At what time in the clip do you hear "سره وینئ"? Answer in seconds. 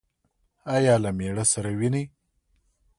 1.53-2.05